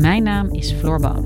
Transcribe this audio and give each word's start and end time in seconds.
Mijn 0.00 0.22
naam 0.22 0.52
is 0.52 0.72
Floor 0.72 1.00
Boon. 1.00 1.24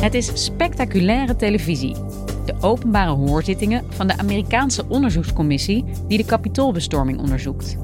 Het 0.00 0.14
is 0.14 0.44
spectaculaire 0.44 1.36
televisie. 1.36 1.94
De 2.44 2.54
openbare 2.60 3.10
hoorzittingen 3.10 3.84
van 3.88 4.06
de 4.06 4.18
Amerikaanse 4.18 4.84
onderzoekscommissie 4.88 5.84
die 6.06 6.18
de 6.18 6.24
kapitoolbestorming 6.24 7.20
onderzoekt. 7.20 7.76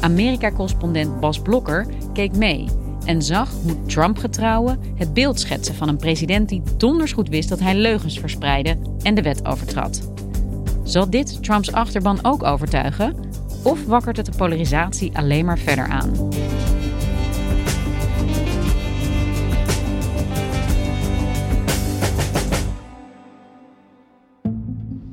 Amerika-correspondent 0.00 1.20
Bas 1.20 1.40
Blokker 1.40 1.86
keek 2.12 2.36
mee 2.36 2.66
en 3.08 3.22
zag 3.22 3.50
hoe 3.62 3.82
Trump-getrouwen 3.86 4.78
het 4.94 5.14
beeld 5.14 5.40
schetsen 5.40 5.74
van 5.74 5.88
een 5.88 5.96
president 5.96 6.48
die 6.48 6.62
donders 6.76 7.12
goed 7.12 7.28
wist 7.28 7.48
dat 7.48 7.60
hij 7.60 7.74
leugens 7.74 8.18
verspreidde 8.18 8.76
en 9.02 9.14
de 9.14 9.22
wet 9.22 9.46
overtrad. 9.46 10.12
Zal 10.84 11.10
dit 11.10 11.42
Trumps 11.42 11.72
achterban 11.72 12.18
ook 12.22 12.42
overtuigen? 12.42 13.14
Of 13.64 13.84
wakkert 13.86 14.16
het 14.16 14.26
de 14.26 14.32
polarisatie 14.36 15.16
alleen 15.16 15.44
maar 15.44 15.58
verder 15.58 15.86
aan? 15.86 16.12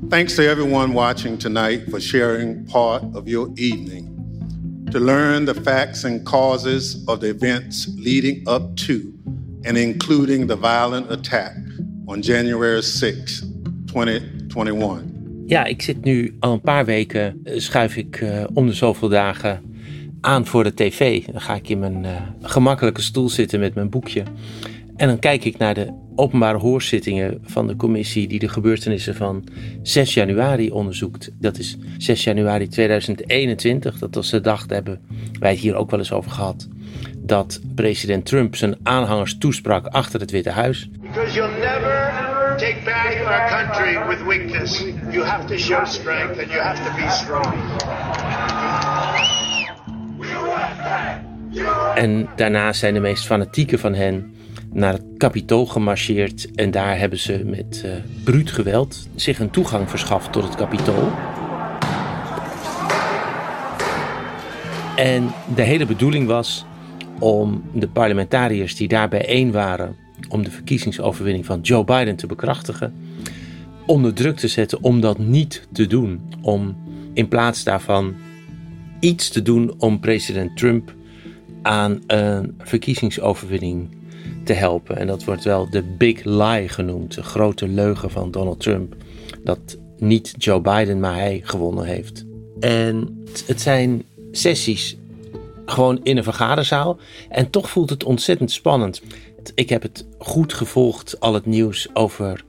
Thanks 0.08 0.34
to 0.34 0.42
everyone 0.42 0.92
watching 0.92 1.38
tonight 1.38 1.82
for 1.88 2.00
sharing 2.00 2.70
part 2.70 3.02
of 3.14 3.22
your 3.24 3.50
evening 3.54 4.15
to 4.96 5.04
learn 5.04 5.44
the 5.44 5.54
facts 5.54 6.04
and 6.04 6.24
causes 6.24 7.04
of 7.06 7.18
the 7.18 7.28
events 7.28 7.88
leading 7.96 8.48
up 8.48 8.76
to 8.76 9.12
and 9.64 9.76
including 9.76 10.46
the 10.46 10.56
violent 10.56 11.10
attack 11.10 11.52
on 12.06 12.22
January 12.22 12.82
6, 12.82 13.42
2021. 13.86 15.14
Ja, 15.46 15.64
ik 15.64 15.82
zit 15.82 16.04
nu 16.04 16.36
al 16.38 16.52
een 16.52 16.60
paar 16.60 16.84
weken, 16.84 17.40
eh, 17.44 17.58
schuif 17.58 17.96
ik 17.96 18.20
uh, 18.20 18.44
om 18.54 18.66
de 18.66 18.72
zoveel 18.72 19.08
dagen 19.08 19.62
aan 20.20 20.46
voor 20.46 20.64
de 20.64 20.74
tv. 20.74 21.24
Dan 21.24 21.40
ga 21.40 21.54
ik 21.54 21.68
in 21.68 21.78
mijn 21.78 22.04
uh, 22.04 22.10
gemakkelijke 22.42 23.02
stoel 23.02 23.28
zitten 23.28 23.60
met 23.60 23.74
mijn 23.74 23.90
boekje. 23.90 24.22
En 24.96 25.08
dan 25.08 25.18
kijk 25.18 25.44
ik 25.44 25.58
naar 25.58 25.74
de 25.74 25.92
openbare 26.14 26.58
hoorzittingen 26.58 27.38
van 27.44 27.66
de 27.66 27.76
commissie 27.76 28.28
die 28.28 28.38
de 28.38 28.48
gebeurtenissen 28.48 29.14
van 29.14 29.44
6 29.82 30.14
januari 30.14 30.70
onderzoekt. 30.70 31.30
Dat 31.40 31.58
is 31.58 31.76
6 31.98 32.24
januari 32.24 32.68
2021. 32.68 33.98
Dat 33.98 34.14
was 34.14 34.30
de 34.30 34.40
dag, 34.40 34.64
hebben 34.68 35.00
wij 35.40 35.50
het 35.50 35.60
hier 35.60 35.74
ook 35.74 35.90
wel 35.90 35.98
eens 35.98 36.12
over 36.12 36.30
gehad. 36.30 36.68
Dat 37.18 37.60
president 37.74 38.24
Trump 38.26 38.56
zijn 38.56 38.76
aanhangers 38.82 39.38
toesprak 39.38 39.86
achter 39.86 40.20
het 40.20 40.30
Witte 40.30 40.50
Huis. 40.50 40.90
Because 41.00 41.34
you'll 41.34 41.58
never 41.58 42.54
take 42.58 42.76
back 42.84 43.26
our 43.26 43.48
country 43.48 44.08
with 44.08 44.26
weakness. 44.26 44.84
You 45.10 45.24
have 45.24 45.46
to 45.46 45.56
show 45.56 45.86
strength 45.86 46.38
and 46.38 46.50
you 46.50 46.60
have 46.60 46.82
to 46.84 46.94
be 46.94 47.10
strong. 47.10 48.15
En 51.94 52.28
daarna 52.36 52.72
zijn 52.72 52.94
de 52.94 53.00
meest 53.00 53.26
fanatieke 53.26 53.78
van 53.78 53.94
hen 53.94 54.34
naar 54.72 54.92
het 54.92 55.04
kapitool 55.16 55.66
gemarcheerd 55.66 56.54
en 56.54 56.70
daar 56.70 56.98
hebben 56.98 57.18
ze 57.18 57.42
met 57.44 57.82
uh, 57.84 57.92
bruut 58.24 58.50
geweld 58.50 59.08
zich 59.14 59.38
een 59.38 59.50
toegang 59.50 59.90
verschaft 59.90 60.32
tot 60.32 60.42
het 60.42 60.54
kapitool. 60.54 61.12
En 64.96 65.32
de 65.54 65.62
hele 65.62 65.86
bedoeling 65.86 66.26
was 66.26 66.66
om 67.18 67.62
de 67.72 67.88
parlementariërs 67.88 68.76
die 68.76 68.88
daar 68.88 69.08
bijeen 69.08 69.52
waren 69.52 69.96
om 70.28 70.44
de 70.44 70.50
verkiezingsoverwinning 70.50 71.46
van 71.46 71.60
Joe 71.60 71.84
Biden 71.84 72.16
te 72.16 72.26
bekrachtigen, 72.26 72.94
onder 73.86 74.14
druk 74.14 74.36
te 74.36 74.48
zetten 74.48 74.82
om 74.82 75.00
dat 75.00 75.18
niet 75.18 75.66
te 75.72 75.86
doen. 75.86 76.20
Om 76.40 76.76
in 77.12 77.28
plaats 77.28 77.64
daarvan 77.64 78.14
iets 79.00 79.28
te 79.28 79.42
doen 79.42 79.74
om 79.78 80.00
president 80.00 80.56
Trump 80.56 80.94
aan 81.66 82.02
een 82.06 82.54
verkiezingsoverwinning 82.58 83.88
te 84.44 84.52
helpen. 84.52 84.96
En 84.96 85.06
dat 85.06 85.24
wordt 85.24 85.44
wel 85.44 85.70
de 85.70 85.82
big 85.82 86.24
lie 86.24 86.68
genoemd, 86.68 87.14
de 87.14 87.22
grote 87.22 87.68
leugen 87.68 88.10
van 88.10 88.30
Donald 88.30 88.60
Trump. 88.60 88.94
Dat 89.44 89.78
niet 89.98 90.34
Joe 90.38 90.60
Biden, 90.60 91.00
maar 91.00 91.14
hij 91.14 91.40
gewonnen 91.44 91.84
heeft. 91.84 92.24
En 92.60 93.24
het 93.46 93.60
zijn 93.60 94.04
sessies 94.32 94.96
gewoon 95.66 96.00
in 96.02 96.16
een 96.16 96.24
vergaderzaal. 96.24 96.98
En 97.28 97.50
toch 97.50 97.70
voelt 97.70 97.90
het 97.90 98.04
ontzettend 98.04 98.50
spannend. 98.50 99.02
Ik 99.54 99.68
heb 99.68 99.82
het 99.82 100.06
goed 100.18 100.52
gevolgd, 100.52 101.20
al 101.20 101.34
het 101.34 101.46
nieuws 101.46 101.88
over 101.92 102.44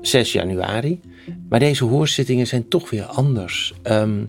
6 0.00 0.32
januari. 0.32 1.00
Maar 1.48 1.58
deze 1.58 1.84
hoorzittingen 1.84 2.46
zijn 2.46 2.68
toch 2.68 2.90
weer 2.90 3.04
anders. 3.04 3.74
Ehm, 3.82 4.24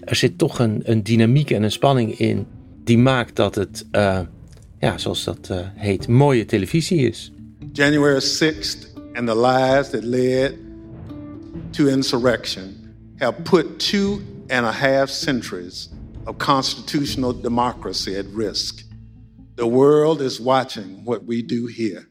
er 0.00 0.16
zit 0.16 0.38
toch 0.38 0.58
een, 0.58 0.80
een 0.84 1.02
dynamiek 1.02 1.50
en 1.50 1.62
een 1.62 1.72
spanning 1.72 2.18
in 2.18 2.46
die 2.86 2.98
maakt 2.98 3.36
dat 3.36 3.54
het 3.54 3.84
uh, 3.92 4.20
ja, 4.80 4.98
zoals 4.98 5.24
dat 5.24 5.48
uh, 5.50 5.58
heet, 5.74 6.08
mooie 6.08 6.44
televisie 6.44 7.08
is. 7.08 7.32
January 7.72 8.20
6th 8.20 8.94
and 9.14 9.28
the 9.28 9.36
lies 9.36 9.90
that 9.90 10.04
led 10.04 10.54
to 11.70 11.86
insurrection 11.86 12.94
have 13.16 13.42
put 13.42 13.78
two 13.78 14.20
and 14.48 14.66
a 14.66 14.72
half 14.72 15.08
centuries 15.08 15.88
of 16.24 16.36
constitutional 16.38 17.40
democracy 17.40 18.16
at 18.16 18.26
risk. 18.34 18.84
The 19.54 19.66
world 19.66 20.20
is 20.20 20.40
watching 20.40 21.04
what 21.04 21.24
we 21.26 21.44
do 21.44 21.66
here. 21.66 22.06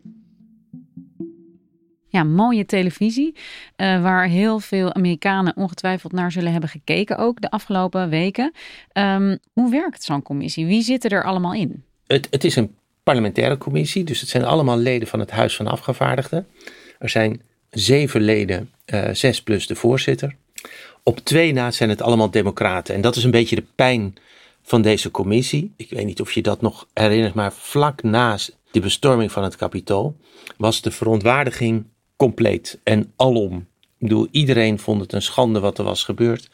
Ja, 2.16 2.24
mooie 2.24 2.66
televisie, 2.66 3.34
uh, 3.78 4.02
waar 4.02 4.28
heel 4.28 4.60
veel 4.60 4.94
Amerikanen 4.94 5.56
ongetwijfeld 5.56 6.12
naar 6.12 6.32
zullen 6.32 6.52
hebben 6.52 6.70
gekeken, 6.70 7.18
ook 7.18 7.42
de 7.42 7.50
afgelopen 7.50 8.10
weken. 8.10 8.54
Um, 8.94 9.38
hoe 9.54 9.72
werkt 9.72 10.04
zo'n 10.04 10.22
commissie? 10.22 10.66
Wie 10.66 10.82
zitten 10.82 11.10
er 11.10 11.24
allemaal 11.24 11.54
in? 11.54 11.84
Het, 12.08 12.28
het 12.30 12.44
is 12.44 12.56
een 12.56 12.76
parlementaire 13.04 13.58
commissie, 13.58 14.04
dus 14.04 14.20
het 14.20 14.30
zijn 14.30 14.44
allemaal 14.44 14.78
leden 14.78 15.08
van 15.08 15.20
het 15.20 15.32
Huis 15.32 15.56
van 15.56 15.68
Afgevaardigden. 15.68 16.48
Er 17.00 17.10
zijn 17.10 17.42
zeven 17.70 18.22
leden, 18.22 18.72
uh, 18.94 19.10
zes 19.12 19.42
plus 19.42 19.68
de 19.68 19.76
voorzitter. 19.76 20.36
Op 21.04 21.20
twee 21.20 21.54
na 21.54 21.72
zijn 21.72 21.90
het 21.90 22.02
allemaal 22.02 22.32
democraten. 22.32 22.96
En 22.96 23.02
dat 23.02 23.16
is 23.16 23.24
een 23.24 23.32
beetje 23.32 23.56
de 23.56 23.66
pijn 23.76 24.16
van 24.62 24.82
deze 24.82 25.12
commissie. 25.12 25.74
Ik 25.78 25.90
weet 25.90 26.06
niet 26.06 26.22
of 26.22 26.32
je 26.32 26.42
dat 26.42 26.62
nog 26.62 26.88
herinnert, 26.94 27.34
maar 27.34 27.54
vlak 27.54 28.04
na 28.04 28.38
de 28.72 28.80
bestorming 28.80 29.32
van 29.32 29.44
het 29.44 29.56
kapitool 29.56 30.16
was 30.58 30.82
de 30.82 30.92
verontwaardiging 30.92 31.86
compleet 32.16 32.80
en 32.84 33.14
alom. 33.16 33.68
Ik 33.82 34.08
bedoel, 34.08 34.28
iedereen 34.32 34.80
vond 34.80 35.02
het 35.02 35.14
een 35.14 35.22
schande 35.22 35.60
wat 35.60 35.78
er 35.78 35.84
was 35.84 36.04
gebeurd. 36.04 36.50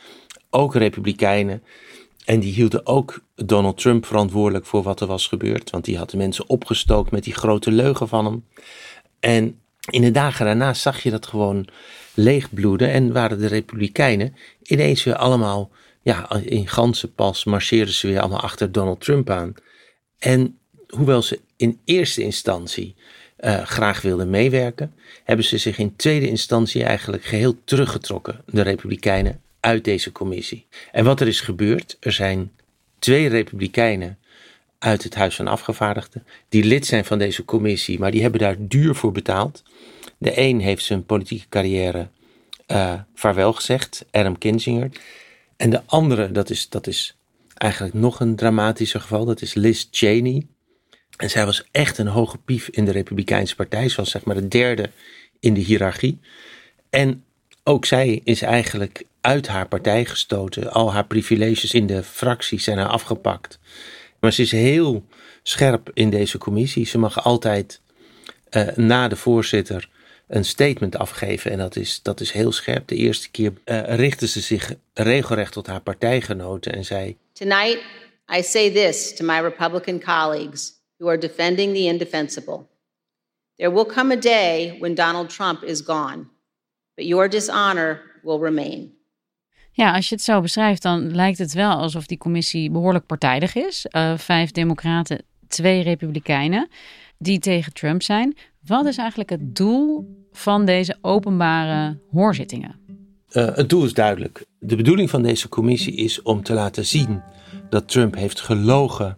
Ook 0.49 0.75
republikeinen. 0.75 1.63
En 2.25 2.39
die 2.39 2.53
hielden 2.53 2.85
ook 2.85 3.23
Donald 3.35 3.77
Trump 3.77 4.05
verantwoordelijk 4.05 4.65
voor 4.65 4.83
wat 4.83 5.01
er 5.01 5.07
was 5.07 5.27
gebeurd. 5.27 5.69
Want 5.69 5.85
die 5.85 5.97
had 5.97 6.09
de 6.09 6.17
mensen 6.17 6.49
opgestookt 6.49 7.11
met 7.11 7.23
die 7.23 7.33
grote 7.33 7.71
leugen 7.71 8.07
van 8.07 8.25
hem. 8.25 8.45
En 9.19 9.59
in 9.89 10.01
de 10.01 10.11
dagen 10.11 10.45
daarna 10.45 10.73
zag 10.73 11.03
je 11.03 11.09
dat 11.09 11.25
gewoon 11.25 11.67
leegbloeden. 12.13 12.91
En 12.91 13.13
waren 13.13 13.39
de 13.39 13.47
Republikeinen 13.47 14.35
ineens 14.63 15.03
weer 15.03 15.15
allemaal, 15.15 15.71
ja, 16.01 16.31
in 16.31 16.67
ganse 16.67 17.11
pas 17.11 17.43
marcheerden 17.43 17.93
ze 17.93 18.07
weer 18.07 18.19
allemaal 18.19 18.41
achter 18.41 18.71
Donald 18.71 19.01
Trump 19.01 19.29
aan. 19.29 19.53
En 20.19 20.59
hoewel 20.87 21.21
ze 21.21 21.39
in 21.55 21.79
eerste 21.85 22.21
instantie 22.21 22.95
uh, 23.41 23.61
graag 23.61 24.01
wilden 24.01 24.29
meewerken, 24.29 24.93
hebben 25.23 25.45
ze 25.45 25.57
zich 25.57 25.77
in 25.77 25.95
tweede 25.95 26.27
instantie 26.27 26.83
eigenlijk 26.83 27.23
geheel 27.23 27.55
teruggetrokken, 27.63 28.41
de 28.45 28.61
Republikeinen, 28.61 29.41
uit 29.59 29.83
deze 29.83 30.11
commissie. 30.11 30.65
En 30.91 31.03
wat 31.03 31.19
er 31.19 31.27
is 31.27 31.39
gebeurd, 31.39 31.97
er 31.99 32.11
zijn 32.11 32.51
twee 32.99 33.27
republikeinen 33.27 34.17
uit 34.79 35.03
het 35.03 35.15
Huis 35.15 35.35
van 35.35 35.47
Afgevaardigden 35.47 36.25
die 36.49 36.63
lid 36.63 36.85
zijn 36.85 37.05
van 37.05 37.17
deze 37.17 37.45
commissie, 37.45 37.99
maar 37.99 38.11
die 38.11 38.21
hebben 38.21 38.39
daar 38.39 38.55
duur 38.59 38.95
voor 38.95 39.11
betaald. 39.11 39.63
De 40.17 40.39
een 40.39 40.59
heeft 40.59 40.83
zijn 40.83 41.05
politieke 41.05 41.49
carrière 41.49 42.07
uh, 42.67 42.93
vaarwel 43.15 43.53
gezegd, 43.53 44.05
Adam 44.11 44.37
Kinzinger. 44.37 44.89
En 45.57 45.69
de 45.69 45.81
andere, 45.85 46.31
dat 46.31 46.49
is, 46.49 46.69
dat 46.69 46.87
is 46.87 47.15
eigenlijk 47.57 47.93
nog 47.93 48.19
een 48.19 48.35
dramatischer 48.35 49.01
geval, 49.01 49.25
dat 49.25 49.41
is 49.41 49.53
Liz 49.53 49.87
Cheney. 49.91 50.45
En 51.21 51.29
zij 51.29 51.45
was 51.45 51.63
echt 51.71 51.97
een 51.97 52.07
hoge 52.07 52.37
pief 52.37 52.67
in 52.67 52.85
de 52.85 52.91
Republikeinse 52.91 53.55
Partij. 53.55 53.89
Ze 53.89 53.95
was 53.95 54.09
zeg 54.09 54.23
maar 54.23 54.35
de 54.35 54.47
derde 54.47 54.89
in 55.39 55.53
de 55.53 55.59
hiërarchie. 55.59 56.19
En 56.89 57.23
ook 57.63 57.85
zij 57.85 58.21
is 58.23 58.41
eigenlijk 58.41 59.03
uit 59.21 59.47
haar 59.47 59.67
partij 59.67 60.05
gestoten. 60.05 60.71
Al 60.71 60.93
haar 60.93 61.05
privileges 61.05 61.73
in 61.73 61.87
de 61.87 62.03
fracties 62.03 62.63
zijn 62.63 62.77
haar 62.77 62.87
afgepakt. 62.87 63.59
Maar 64.19 64.33
ze 64.33 64.41
is 64.41 64.51
heel 64.51 65.05
scherp 65.43 65.91
in 65.93 66.09
deze 66.09 66.37
commissie. 66.37 66.85
Ze 66.85 66.97
mag 66.97 67.23
altijd 67.23 67.81
uh, 68.51 68.67
na 68.75 69.07
de 69.07 69.15
voorzitter 69.15 69.89
een 70.27 70.45
statement 70.45 70.97
afgeven. 70.97 71.51
En 71.51 71.57
dat 71.57 71.75
is, 71.75 71.99
dat 72.01 72.19
is 72.19 72.31
heel 72.31 72.51
scherp. 72.51 72.87
De 72.87 72.95
eerste 72.95 73.31
keer 73.31 73.53
uh, 73.65 73.95
richtte 73.95 74.27
ze 74.27 74.39
zich 74.39 74.73
regelrecht 74.93 75.53
tot 75.53 75.67
haar 75.67 75.81
partijgenoten 75.81 76.73
en 76.73 76.85
zei: 76.85 77.17
Tonight 77.33 77.79
I 78.37 78.43
say 78.43 78.71
this 78.71 79.15
to 79.15 79.25
my 79.25 79.39
Republican 79.39 79.99
colleagues 79.99 80.79
who 81.01 81.09
are 81.09 81.17
defending 81.17 81.73
the 81.73 81.87
indefensible. 81.87 82.69
There 83.57 83.71
will 83.71 83.85
come 83.85 84.13
a 84.13 84.19
day 84.19 84.77
when 84.79 84.95
Donald 84.95 85.29
Trump 85.29 85.63
is 85.63 85.81
gone, 85.81 86.25
but 86.95 87.05
your 87.05 87.29
dishonor 87.29 88.01
will 88.23 88.39
remain. 88.39 88.99
Ja, 89.71 89.93
als 89.95 90.09
je 90.09 90.15
het 90.15 90.23
zo 90.23 90.41
beschrijft, 90.41 90.81
dan 90.81 91.15
lijkt 91.15 91.37
het 91.37 91.53
wel 91.53 91.71
alsof 91.71 92.05
die 92.05 92.17
commissie 92.17 92.71
behoorlijk 92.71 93.05
partijdig 93.05 93.55
is. 93.55 93.85
Uh, 93.89 94.17
vijf 94.17 94.51
democraten, 94.51 95.23
twee 95.47 95.83
republikeinen 95.83 96.69
die 97.17 97.39
tegen 97.39 97.73
Trump 97.73 98.01
zijn. 98.01 98.37
Wat 98.65 98.85
is 98.85 98.97
eigenlijk 98.97 99.29
het 99.29 99.55
doel 99.55 100.05
van 100.31 100.65
deze 100.65 100.97
openbare 101.01 101.99
hoorzittingen? 102.11 102.79
Uh, 103.31 103.55
het 103.55 103.69
doel 103.69 103.85
is 103.85 103.93
duidelijk. 103.93 104.45
De 104.59 104.75
bedoeling 104.75 105.09
van 105.09 105.23
deze 105.23 105.49
commissie 105.49 105.95
is 105.95 106.21
om 106.21 106.43
te 106.43 106.53
laten 106.53 106.85
zien 106.85 107.21
dat 107.69 107.87
Trump 107.87 108.15
heeft 108.15 108.41
gelogen 108.41 109.17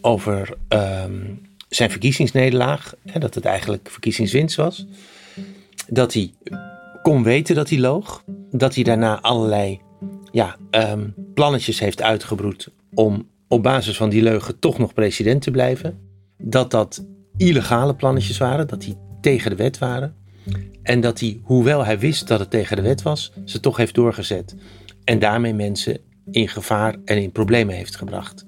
over 0.00 0.56
um, 0.68 1.40
zijn 1.68 1.90
verkiezingsnederlaag. 1.90 2.94
Hè, 3.06 3.20
dat 3.20 3.34
het 3.34 3.44
eigenlijk 3.44 3.88
verkiezingswinst 3.90 4.56
was. 4.56 4.86
Dat 5.88 6.12
hij 6.12 6.32
kon 7.02 7.22
weten 7.22 7.54
dat 7.54 7.68
hij 7.68 7.78
loog. 7.78 8.24
Dat 8.50 8.74
hij 8.74 8.84
daarna 8.84 9.20
allerlei 9.20 9.80
ja, 10.32 10.56
um, 10.70 11.14
plannetjes 11.34 11.80
heeft 11.80 12.02
uitgebroed 12.02 12.68
om 12.94 13.28
op 13.48 13.62
basis 13.62 13.96
van 13.96 14.08
die 14.08 14.22
leugen 14.22 14.58
toch 14.58 14.78
nog 14.78 14.94
president 14.94 15.42
te 15.42 15.50
blijven. 15.50 15.98
Dat 16.38 16.70
dat 16.70 17.04
illegale 17.36 17.94
plannetjes 17.94 18.38
waren, 18.38 18.66
dat 18.66 18.80
die 18.80 18.96
tegen 19.20 19.50
de 19.50 19.56
wet 19.56 19.78
waren. 19.78 20.14
En 20.82 21.00
dat 21.00 21.20
hij, 21.20 21.40
hoewel 21.42 21.84
hij 21.84 21.98
wist 21.98 22.28
dat 22.28 22.40
het 22.40 22.50
tegen 22.50 22.76
de 22.76 22.82
wet 22.82 23.02
was, 23.02 23.32
ze 23.44 23.60
toch 23.60 23.76
heeft 23.76 23.94
doorgezet. 23.94 24.54
En 25.04 25.18
daarmee 25.18 25.54
mensen 25.54 25.98
in 26.30 26.48
gevaar 26.48 26.96
en 27.04 27.22
in 27.22 27.32
problemen 27.32 27.74
heeft 27.74 27.96
gebracht. 27.96 28.46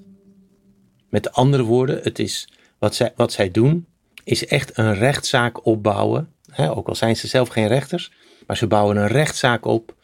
Met 1.13 1.31
andere 1.31 1.63
woorden, 1.63 1.99
het 2.03 2.19
is, 2.19 2.47
wat, 2.77 2.95
zij, 2.95 3.13
wat 3.15 3.31
zij 3.31 3.51
doen, 3.51 3.87
is 4.23 4.45
echt 4.45 4.77
een 4.77 4.93
rechtszaak 4.93 5.65
opbouwen. 5.65 6.33
Ook 6.57 6.87
al 6.87 6.95
zijn 6.95 7.15
ze 7.15 7.27
zelf 7.27 7.49
geen 7.49 7.67
rechters, 7.67 8.11
maar 8.47 8.57
ze 8.57 8.67
bouwen 8.67 8.97
een 8.97 9.07
rechtszaak 9.07 9.65
op 9.65 9.95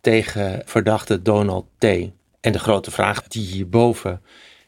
tegen 0.00 0.62
verdachte 0.64 1.22
Donald 1.22 1.66
T. 1.78 1.84
En 2.40 2.52
de 2.52 2.58
grote 2.58 2.90
vraag 2.90 3.28
die 3.28 3.46
hierboven 3.46 4.22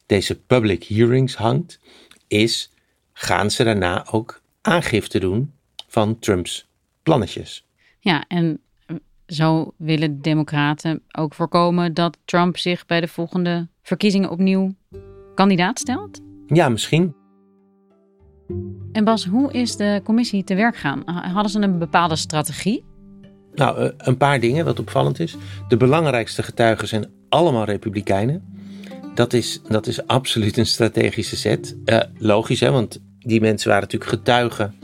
deze 0.07 0.41
public 0.41 0.85
hearings 0.85 1.35
hangt, 1.35 1.79
is: 2.29 2.71
gaan 3.13 3.51
ze 3.51 3.65
daarna 3.65 4.07
ook 4.11 4.43
aangifte 4.61 5.19
doen 5.19 5.53
van 5.89 6.19
Trumps 6.19 6.69
plannetjes? 7.03 7.67
Ja, 7.99 8.25
en 8.29 8.61
zo 9.27 9.75
willen 9.77 10.15
de 10.15 10.21
Democraten 10.21 11.03
ook 11.13 11.35
voorkomen 11.35 11.95
dat 11.95 12.19
Trump 12.25 12.59
zich 12.59 12.87
bij 12.87 13.01
de 13.01 13.09
volgende 13.09 13.69
verkiezingen 13.83 14.31
opnieuw 14.31 14.75
kandidaat 15.35 15.79
stelt? 15.79 16.21
Ja, 16.47 16.69
misschien. 16.69 17.15
En 18.93 19.05
Bas, 19.05 19.25
hoe 19.25 19.53
is 19.53 19.77
de 19.77 20.01
commissie 20.05 20.45
te 20.45 20.55
werk 20.55 20.77
gaan? 20.77 21.03
Hadden 21.07 21.51
ze 21.53 21.61
een 21.61 21.79
bepaalde 21.79 22.17
strategie? 22.17 22.85
Nou, 23.55 23.79
eh, 23.79 23.89
een 23.97 24.17
paar 24.17 24.41
dingen 24.41 24.65
wat 24.65 24.79
opvallend 24.79 25.21
is. 25.21 25.37
De 25.69 25.77
belangrijkste 25.77 26.43
getuigen 26.43 26.89
zijn 26.89 27.07
allemaal 27.29 27.65
republikeinen. 27.65 28.45
Dat 29.15 29.33
is, 29.33 29.61
dat 29.69 29.87
is 29.87 30.07
absoluut 30.07 30.57
een 30.57 30.67
strategische 30.67 31.37
zet. 31.37 31.77
Uh, 31.85 32.01
logisch, 32.19 32.61
hè, 32.61 32.71
want 32.71 33.03
die 33.19 33.41
mensen 33.41 33.69
waren 33.69 33.83
natuurlijk 33.83 34.11
getuigen 34.11 34.75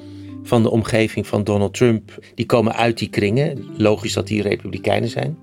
van 0.42 0.62
de 0.62 0.70
omgeving 0.70 1.26
van 1.26 1.44
Donald 1.44 1.74
Trump. 1.74 2.18
Die 2.34 2.46
komen 2.46 2.74
uit 2.74 2.98
die 2.98 3.08
kringen. 3.08 3.64
Logisch 3.76 4.12
dat 4.12 4.26
die 4.26 4.42
republikeinen 4.42 5.08
zijn. 5.08 5.38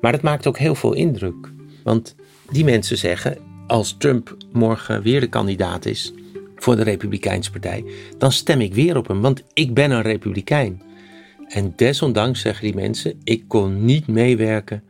Maar 0.00 0.12
het 0.12 0.22
maakt 0.22 0.46
ook 0.46 0.58
heel 0.58 0.74
veel 0.74 0.92
indruk. 0.92 1.52
Want 1.84 2.14
die 2.50 2.64
mensen 2.64 2.98
zeggen: 2.98 3.38
als 3.66 3.94
Trump 3.98 4.36
morgen 4.52 5.02
weer 5.02 5.20
de 5.20 5.28
kandidaat 5.28 5.84
is 5.84 6.12
voor 6.56 6.76
de 6.76 6.82
Republikeinse 6.82 7.50
Partij, 7.50 7.84
dan 8.18 8.32
stem 8.32 8.60
ik 8.60 8.74
weer 8.74 8.96
op 8.96 9.08
hem, 9.08 9.20
want 9.20 9.42
ik 9.52 9.74
ben 9.74 9.90
een 9.90 10.02
Republikein. 10.02 10.82
En 11.48 11.72
desondanks 11.76 12.40
zeggen 12.40 12.64
die 12.64 12.74
mensen: 12.74 13.20
ik 13.24 13.44
kon 13.48 13.84
niet 13.84 14.06
meewerken 14.06 14.82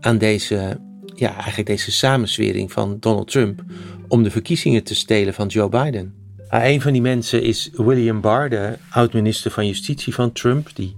aan 0.00 0.18
deze, 0.18 0.80
ja, 1.14 1.34
eigenlijk 1.34 1.66
deze 1.66 1.92
samenswering 1.92 2.72
van 2.72 2.96
Donald 3.00 3.30
Trump 3.30 3.62
om 4.08 4.22
de 4.22 4.30
verkiezingen 4.30 4.84
te 4.84 4.94
stelen 4.94 5.34
van 5.34 5.46
Joe 5.46 5.68
Biden. 5.68 6.14
Een 6.48 6.80
van 6.80 6.92
die 6.92 7.02
mensen 7.02 7.42
is 7.42 7.70
William 7.72 8.20
Barr, 8.20 8.48
de 8.48 8.78
oud-minister 8.90 9.50
van 9.50 9.66
Justitie 9.66 10.14
van 10.14 10.32
Trump, 10.32 10.70
die 10.74 10.96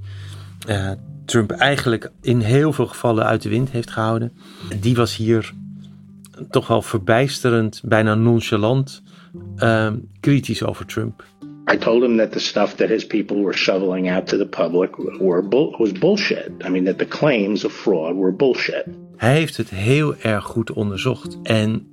uh, 0.68 0.90
Trump 1.24 1.50
eigenlijk 1.50 2.10
in 2.22 2.40
heel 2.40 2.72
veel 2.72 2.86
gevallen 2.86 3.24
uit 3.24 3.42
de 3.42 3.48
wind 3.48 3.70
heeft 3.70 3.90
gehouden. 3.90 4.32
Die 4.80 4.94
was 4.94 5.16
hier 5.16 5.52
toch 6.50 6.66
wel 6.66 6.82
verbijsterend, 6.82 7.80
bijna 7.84 8.14
nonchalant, 8.14 9.02
uh, 9.56 9.92
kritisch 10.20 10.64
over 10.64 10.86
Trump. 10.86 11.24
I 11.72 11.76
told 11.76 12.02
him 12.02 12.16
that 12.16 12.32
the 12.32 12.38
stuff 12.38 12.74
that 12.74 12.88
his 12.88 13.06
people 13.06 13.36
were 13.36 13.56
shoveling 13.56 14.10
out 14.10 14.26
to 14.26 14.36
the 14.36 14.46
public 14.46 14.96
were 15.20 15.42
bull 15.42 15.74
was 15.78 15.92
bullshit. 15.92 16.50
I 16.64 16.68
mean, 16.68 16.84
that 16.84 16.98
the 16.98 17.06
claims 17.06 17.64
of 17.64 17.72
fraud 17.72 18.16
were 18.16 18.32
bullshit. 18.32 18.84
Hij 19.16 19.34
heeft 19.34 19.56
het 19.56 19.70
heel 19.70 20.16
erg 20.16 20.44
goed 20.44 20.72
onderzocht 20.72 21.38
en 21.42 21.86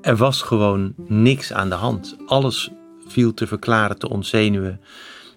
er 0.00 0.16
was 0.16 0.42
gewoon 0.42 0.94
niks 1.06 1.52
aan 1.52 1.68
de 1.68 1.74
hand. 1.74 2.16
Alles 2.26 2.70
viel 3.06 3.34
te 3.34 3.46
verklaren, 3.46 3.98
te 3.98 4.08
ontzenuwen 4.08 4.80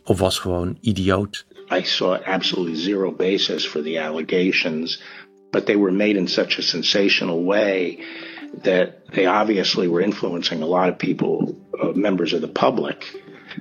of 0.04 0.20
was 0.20 0.40
gewoon 0.40 0.78
idioot. 0.82 1.46
I 1.78 1.84
saw 1.84 2.18
absolutely 2.26 2.76
zero 2.76 3.12
basis 3.12 3.68
for 3.68 3.82
the 3.82 4.02
allegations, 4.02 5.02
but 5.50 5.66
they 5.66 5.78
were 5.78 5.92
made 5.92 6.18
in 6.18 6.28
such 6.28 6.58
a 6.58 6.62
sensational 6.62 7.44
way 7.44 8.00
that 8.64 9.08
they 9.14 9.26
obviously 9.26 9.88
were 9.88 10.02
influencing 10.02 10.62
a 10.62 10.66
lot 10.66 10.90
of 10.90 10.98
people, 10.98 11.56
uh, 11.82 11.92
members 11.94 12.34
of 12.34 12.42
the 12.42 12.48
public, 12.48 13.04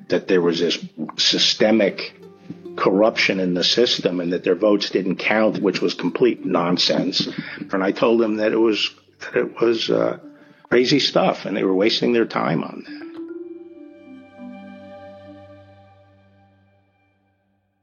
that 0.08 0.28
there 0.28 0.40
was 0.40 0.58
this 0.58 0.78
systemic 1.16 2.14
corruption 2.76 3.40
in 3.40 3.54
the 3.54 3.64
system 3.64 4.20
and 4.20 4.32
that 4.32 4.44
their 4.44 4.54
votes 4.54 4.90
didn't 4.90 5.16
count, 5.16 5.62
which 5.62 5.80
was 5.80 5.94
complete 5.94 6.44
nonsense. 6.44 7.28
And 7.72 7.82
I 7.82 7.92
told 7.92 8.20
them 8.20 8.36
that 8.36 8.52
it 8.52 8.60
was 8.60 8.90
that 9.18 9.36
it 9.36 9.60
was 9.60 9.88
uh, 9.90 10.18
crazy 10.68 10.98
stuff, 10.98 11.46
and 11.46 11.56
they 11.56 11.64
were 11.64 11.74
wasting 11.74 12.12
their 12.12 12.26
time 12.26 12.62
on 12.62 12.84
that. 12.84 13.06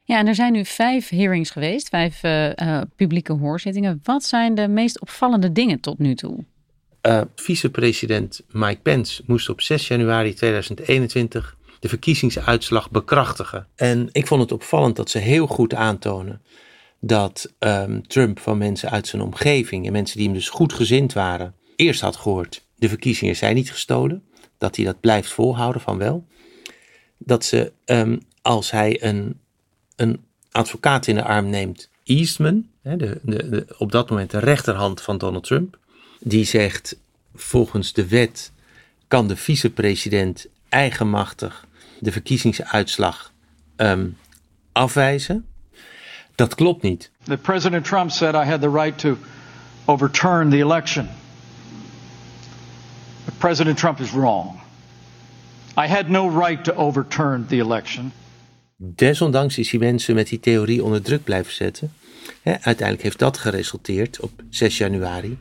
Ja, 0.06 0.18
en 0.18 0.28
er 0.28 0.36
zijn 0.36 0.54
nu 0.54 0.66
vijf 0.66 1.10
hearings 1.10 1.50
geweest, 1.50 1.90
vijf 1.90 2.24
uh, 2.24 2.50
uh, 2.50 2.82
publieke 2.96 3.34
hoorzittingen. 3.34 4.00
Wat 4.04 4.24
zijn 4.24 4.56
de 4.56 4.68
meest 4.68 5.02
opvallende 5.02 5.52
dingen 5.52 5.80
tot 5.80 6.00
nu 6.00 6.16
toe? 6.16 6.44
Uh, 7.08 7.22
vicepresident 7.36 8.42
Mike 8.52 8.82
Pence 8.82 9.24
moest 9.26 9.50
op 9.50 9.62
6 9.62 9.88
januari 9.88 10.34
2021 10.34 11.58
de 11.80 11.90
verkiezingsuitslag 11.90 12.92
bekrachtigen. 12.92 13.68
En 13.76 14.10
ik 14.12 14.28
vond 14.28 14.42
het 14.42 14.52
opvallend 14.52 14.96
dat 14.96 15.10
ze 15.10 15.18
heel 15.18 15.48
goed 15.48 15.74
aantonen 15.74 16.42
dat 17.00 17.54
um, 17.60 18.08
Trump 18.08 18.40
van 18.40 18.58
mensen 18.58 18.90
uit 18.90 19.08
zijn 19.08 19.22
omgeving 19.22 19.86
en 19.86 19.92
mensen 19.92 20.18
die 20.18 20.26
hem 20.26 20.36
dus 20.36 20.50
goed 20.50 20.74
gezind 20.74 21.14
waren, 21.14 21.56
eerst 21.76 22.02
had 22.02 22.16
gehoord: 22.16 22.66
de 22.76 22.90
verkiezingen 22.90 23.36
zijn 23.36 23.56
niet 23.56 23.72
gestolen. 23.72 24.24
Dat 24.58 24.76
hij 24.76 24.86
dat 24.86 25.00
blijft 25.00 25.32
volhouden 25.32 25.82
van 25.82 25.98
wel. 25.98 26.26
Dat 27.18 27.46
ze, 27.46 27.72
um, 27.86 28.20
als 28.42 28.72
hij 28.72 29.04
een, 29.04 29.40
een 29.96 30.24
advocaat 30.52 31.08
in 31.08 31.16
de 31.16 31.24
arm 31.24 31.50
neemt, 31.50 31.90
Eastman, 32.04 32.68
de, 32.82 33.20
de, 33.24 33.76
op 33.78 33.92
dat 33.92 34.10
moment 34.10 34.32
de 34.32 34.40
rechterhand 34.40 35.02
van 35.02 35.18
Donald 35.18 35.44
Trump, 35.44 35.78
die 36.24 36.46
zegt: 36.46 36.96
volgens 37.36 37.94
de 37.94 38.08
wet 38.08 38.52
kan 39.08 39.28
de 39.28 39.36
vicepresident 39.36 40.46
eigenmachtig 40.70 41.68
de 42.00 42.12
verkiezingsuitslag 42.12 43.32
um, 43.78 44.18
afwijzen. 44.72 45.46
Dat 46.36 46.56
klopt 46.56 46.82
niet. 46.82 47.12
That 47.24 47.42
President 47.42 47.86
Trump 47.86 48.12
said 48.12 48.34
I 48.36 48.50
had 48.50 48.62
the 48.62 48.72
right 48.72 48.98
to 48.98 49.18
overturn 49.86 50.50
the 50.50 50.58
election. 50.58 51.10
But 53.26 53.38
President 53.38 53.78
Trump 53.78 54.00
is 54.00 54.12
wrong. 54.12 54.60
I 55.78 55.88
had 55.88 56.08
no 56.08 56.40
right 56.40 56.64
to 56.64 56.74
overturn 56.74 57.46
the 57.46 57.56
election. 57.56 58.12
Desondanks 58.76 59.58
is 59.58 59.72
hij 59.72 59.80
mensen 59.80 60.16
met 60.16 60.28
die 60.28 60.40
theorie 60.40 60.84
onder 60.84 61.02
druk 61.02 61.24
blijven 61.24 61.54
zetten. 61.54 61.94
uiteindelijk 62.44 63.02
heeft 63.02 63.20
dat 63.20 63.38
geresulteerd 63.38 64.20
op 64.20 64.32
6 64.50 64.78
januari 64.78 65.38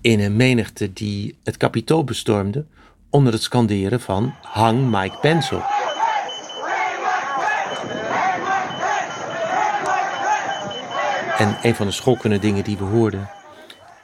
in 0.00 0.20
een 0.20 0.36
menigte 0.36 0.92
die 0.92 1.38
het 1.44 1.56
kapitool 1.56 2.04
bestormde 2.04 2.64
onder 3.10 3.32
het 3.32 3.42
skanderen 3.42 4.00
van 4.00 4.34
hang 4.42 4.90
Mike 4.90 5.18
Pence 5.20 5.56
op. 5.56 5.76
En 11.38 11.56
een 11.62 11.74
van 11.74 11.86
de 11.86 11.92
schokkende 11.92 12.38
dingen 12.38 12.64
die 12.64 12.76
we 12.76 12.84
hoorden 12.84 13.30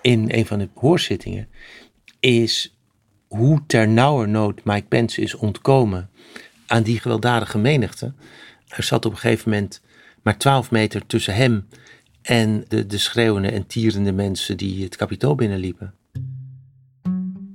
in 0.00 0.24
een 0.32 0.46
van 0.46 0.58
de 0.58 0.68
hoorzittingen 0.74 1.48
is 2.20 2.76
hoe 3.28 3.62
ternauwernood 3.66 4.64
Mike 4.64 4.86
Pence 4.86 5.20
is 5.20 5.34
ontkomen 5.34 6.10
aan 6.66 6.82
die 6.82 7.00
gewelddadige 7.00 7.58
menigte. 7.58 8.12
Er 8.68 8.82
zat 8.82 9.04
op 9.04 9.12
een 9.12 9.18
gegeven 9.18 9.50
moment 9.50 9.82
maar 10.22 10.38
12 10.38 10.70
meter 10.70 11.06
tussen 11.06 11.34
hem 11.34 11.68
en 12.24 12.64
de, 12.68 12.86
de 12.86 12.98
schreeuwende 12.98 13.50
en 13.50 13.66
tierende 13.66 14.12
mensen 14.12 14.56
die 14.56 14.84
het 14.84 14.96
kapitool 14.96 15.34
binnenliepen. 15.34 15.94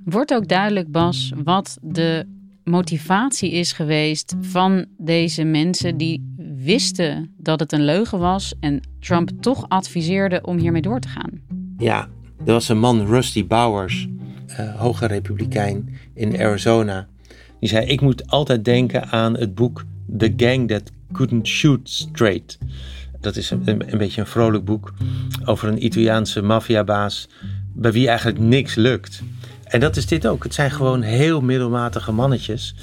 Wordt 0.03 0.33
ook 0.33 0.47
duidelijk, 0.47 0.91
Bas, 0.91 1.31
wat 1.43 1.77
de 1.81 2.25
motivatie 2.63 3.51
is 3.51 3.71
geweest 3.71 4.35
van 4.41 4.85
deze 4.97 5.43
mensen 5.43 5.97
die 5.97 6.35
wisten 6.55 7.33
dat 7.37 7.59
het 7.59 7.71
een 7.71 7.85
leugen 7.85 8.19
was 8.19 8.53
en 8.59 8.81
Trump 8.99 9.29
toch 9.39 9.69
adviseerde 9.69 10.41
om 10.41 10.57
hiermee 10.57 10.81
door 10.81 10.99
te 10.99 11.07
gaan? 11.07 11.41
Ja, 11.77 12.09
er 12.45 12.53
was 12.53 12.69
een 12.69 12.79
man, 12.79 13.05
Rusty 13.05 13.47
Bowers, 13.47 14.07
uh, 14.49 14.75
hoge 14.75 15.05
republikein 15.05 15.89
in 16.13 16.39
Arizona. 16.39 17.07
Die 17.59 17.69
zei: 17.69 17.85
Ik 17.85 18.01
moet 18.01 18.27
altijd 18.27 18.65
denken 18.65 19.05
aan 19.05 19.37
het 19.37 19.55
boek 19.55 19.85
The 20.17 20.33
Gang 20.37 20.67
That 20.67 20.91
Couldn't 21.11 21.47
Shoot 21.47 21.89
Straight. 21.89 22.57
Dat 23.19 23.35
is 23.35 23.49
een, 23.49 23.61
een 23.65 23.97
beetje 23.97 24.21
een 24.21 24.27
vrolijk 24.27 24.65
boek 24.65 24.93
over 25.45 25.67
een 25.67 25.85
Italiaanse 25.85 26.41
maffiabaas 26.41 27.29
bij 27.73 27.91
wie 27.91 28.07
eigenlijk 28.07 28.39
niks 28.39 28.75
lukt. 28.75 29.21
En 29.63 29.79
dat 29.79 29.97
is 29.97 30.05
dit 30.05 30.27
ook. 30.27 30.43
Het 30.43 30.53
zijn 30.53 30.71
gewoon 30.71 31.01
heel 31.01 31.41
middelmatige 31.41 32.11
mannetjes. 32.11 32.75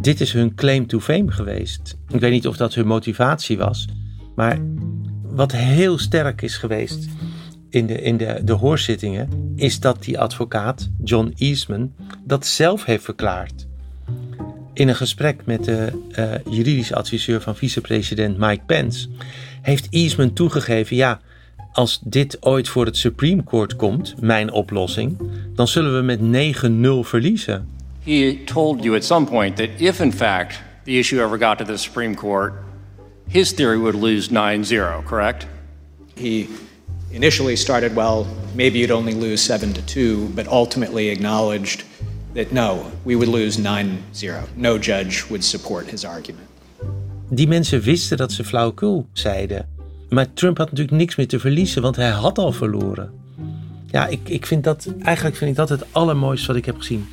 Dit 0.00 0.20
is 0.20 0.32
hun 0.32 0.54
claim 0.54 0.86
to 0.86 1.00
fame 1.00 1.30
geweest. 1.30 1.96
Ik 2.08 2.20
weet 2.20 2.30
niet 2.30 2.46
of 2.46 2.56
dat 2.56 2.74
hun 2.74 2.86
motivatie 2.86 3.58
was. 3.58 3.86
Maar 4.34 4.58
wat 5.22 5.52
heel 5.52 5.98
sterk 5.98 6.42
is 6.42 6.56
geweest 6.56 7.08
in 7.70 7.86
de, 7.86 8.02
in 8.02 8.16
de, 8.16 8.40
de 8.44 8.52
hoorzittingen, 8.52 9.52
is 9.56 9.80
dat 9.80 10.02
die 10.02 10.18
advocaat, 10.18 10.90
John 11.04 11.32
Eastman, 11.36 11.92
dat 12.24 12.46
zelf 12.46 12.84
heeft 12.84 13.04
verklaard. 13.04 13.66
In 14.72 14.88
een 14.88 14.96
gesprek 14.96 15.46
met 15.46 15.64
de 15.64 15.92
uh, 16.18 16.54
juridische 16.54 16.94
adviseur 16.94 17.40
van 17.40 17.56
vicepresident 17.56 18.38
Mike 18.38 18.64
Pence, 18.66 19.08
heeft 19.62 19.86
Eastman 19.90 20.32
toegegeven: 20.32 20.96
ja, 20.96 21.20
als 21.72 22.00
dit 22.04 22.36
ooit 22.40 22.68
voor 22.68 22.84
het 22.84 22.96
Supreme 22.96 23.44
Court 23.44 23.76
komt, 23.76 24.14
mijn 24.20 24.52
oplossing, 24.52 25.18
dan 25.54 25.68
zullen 25.68 25.96
we 25.96 26.02
met 26.02 26.20
9-0 27.04 27.08
verliezen. 27.08 27.68
He 28.04 28.38
told 28.44 28.82
you 28.82 28.96
at 28.96 29.04
some 29.04 29.26
point 29.26 29.56
that 29.56 29.68
if 29.76 30.00
in 30.00 30.12
fact 30.12 30.60
the 30.84 30.98
issue 30.98 31.20
ever 31.20 31.38
got 31.38 31.58
to 31.58 31.64
the 31.64 31.76
Supreme 31.76 32.14
Court, 32.14 32.52
his 33.28 33.52
theory 33.52 33.78
would 33.78 33.94
lose 33.94 34.28
9-0, 34.28 35.04
correct? 35.04 35.46
He 36.14 36.48
initially 37.10 37.56
started 37.56 37.94
well, 37.94 38.26
maybe 38.54 38.78
you'd 38.78 38.90
only 38.90 39.14
lose 39.14 39.42
7 39.42 39.72
to 39.72 39.82
2, 39.82 40.28
but 40.34 40.46
ultimately 40.48 41.08
acknowledged 41.08 41.84
that 42.34 42.52
no, 42.52 42.90
we 43.04 43.16
would 43.16 43.28
lose 43.28 43.56
9-0. 43.56 44.48
No 44.56 44.78
judge 44.78 45.28
would 45.30 45.44
support 45.44 45.86
his 45.86 46.04
argument. 46.04 46.47
Die 47.30 47.48
mensen 47.48 47.80
wisten 47.80 48.16
dat 48.16 48.32
ze 48.32 48.44
flauwekul 48.44 49.06
zeiden. 49.12 49.68
Maar 50.08 50.32
Trump 50.32 50.58
had 50.58 50.70
natuurlijk 50.70 50.96
niks 50.96 51.16
meer 51.16 51.28
te 51.28 51.38
verliezen, 51.38 51.82
want 51.82 51.96
hij 51.96 52.10
had 52.10 52.38
al 52.38 52.52
verloren. 52.52 53.12
Ja, 53.90 54.06
ik, 54.06 54.28
ik 54.28 54.46
vind 54.46 54.64
dat, 54.64 54.94
eigenlijk 55.02 55.36
vind 55.36 55.50
ik 55.50 55.56
dat 55.56 55.68
het 55.68 55.84
allermooiste 55.92 56.46
wat 56.46 56.56
ik 56.56 56.64
heb 56.64 56.76
gezien. 56.76 57.06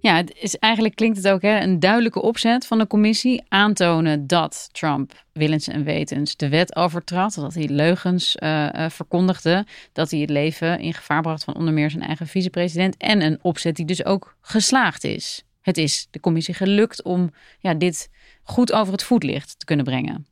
Ja, 0.00 0.16
het 0.16 0.36
is, 0.40 0.56
eigenlijk 0.56 0.94
klinkt 0.94 1.16
het 1.16 1.28
ook 1.28 1.42
hè, 1.42 1.60
een 1.60 1.80
duidelijke 1.80 2.22
opzet 2.22 2.66
van 2.66 2.78
de 2.78 2.86
commissie. 2.86 3.42
Aantonen 3.48 4.26
dat 4.26 4.68
Trump 4.72 5.12
willens 5.32 5.68
en 5.68 5.84
wetens 5.84 6.36
de 6.36 6.48
wet 6.48 6.76
overtrad. 6.76 7.34
Dat 7.34 7.54
hij 7.54 7.68
leugens 7.68 8.36
uh, 8.42 8.68
uh, 8.74 8.90
verkondigde. 8.90 9.66
Dat 9.92 10.10
hij 10.10 10.20
het 10.20 10.30
leven 10.30 10.80
in 10.80 10.94
gevaar 10.94 11.22
bracht 11.22 11.44
van 11.44 11.56
onder 11.56 11.74
meer 11.74 11.90
zijn 11.90 12.02
eigen 12.02 12.26
vicepresident. 12.26 12.96
En 12.96 13.22
een 13.22 13.38
opzet 13.42 13.76
die 13.76 13.86
dus 13.86 14.04
ook 14.04 14.36
geslaagd 14.40 15.04
is. 15.04 15.44
Het 15.60 15.78
is 15.78 16.06
de 16.10 16.20
commissie 16.20 16.54
gelukt 16.54 17.02
om 17.02 17.30
ja, 17.58 17.74
dit 17.74 18.08
goed 18.44 18.72
over 18.72 18.92
het 18.92 19.02
voetlicht 19.02 19.58
te 19.58 19.64
kunnen 19.64 19.84
brengen. 19.84 20.26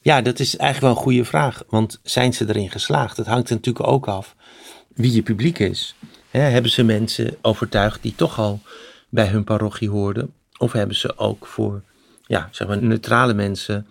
Ja, 0.00 0.22
dat 0.22 0.38
is 0.38 0.56
eigenlijk 0.56 0.80
wel 0.80 0.90
een 0.90 1.10
goede 1.10 1.28
vraag. 1.28 1.62
Want 1.68 2.00
zijn 2.02 2.32
ze 2.32 2.48
erin 2.48 2.70
geslaagd? 2.70 3.16
Het 3.16 3.26
hangt 3.26 3.48
er 3.48 3.54
natuurlijk 3.54 3.86
ook 3.86 4.08
af 4.08 4.36
wie 4.94 5.12
je 5.12 5.22
publiek 5.22 5.58
is. 5.58 5.94
hebben 6.30 6.70
ze 6.70 6.82
mensen 6.82 7.36
overtuigd 7.42 8.02
die 8.02 8.14
toch 8.14 8.38
al 8.38 8.60
bij 9.08 9.26
hun 9.26 9.44
parochie 9.44 9.90
hoorden? 9.90 10.32
Of 10.58 10.72
hebben 10.72 10.96
ze 10.96 11.18
ook 11.18 11.46
voor 11.46 11.82
ja, 12.26 12.48
zeg 12.50 12.68
maar 12.68 12.82
neutrale 12.82 13.34
mensen 13.34 13.86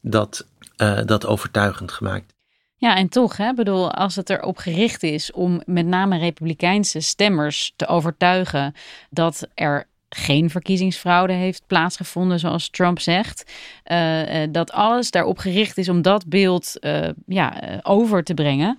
dat, 0.00 0.46
uh, 0.76 1.00
dat 1.04 1.26
overtuigend 1.26 1.92
gemaakt? 1.92 2.34
Ja, 2.76 2.96
en 2.96 3.08
toch, 3.08 3.36
hè, 3.36 3.54
bedoel, 3.54 3.92
als 3.92 4.16
het 4.16 4.30
erop 4.30 4.56
gericht 4.56 5.02
is 5.02 5.32
om 5.32 5.62
met 5.64 5.86
name 5.86 6.18
republikeinse 6.18 7.00
stemmers 7.00 7.72
te 7.76 7.86
overtuigen 7.86 8.74
dat 9.10 9.48
er 9.54 9.86
geen 10.08 10.50
verkiezingsfraude 10.50 11.32
heeft 11.32 11.62
plaatsgevonden, 11.66 12.38
zoals 12.38 12.70
Trump 12.70 13.00
zegt. 13.00 13.52
Uh, 13.92 14.22
dat 14.50 14.72
alles 14.72 15.10
daarop 15.10 15.38
gericht 15.38 15.78
is 15.78 15.88
om 15.88 16.02
dat 16.02 16.28
beeld 16.28 16.74
uh, 16.80 17.08
ja, 17.26 17.80
over 17.82 18.24
te 18.24 18.34
brengen. 18.34 18.78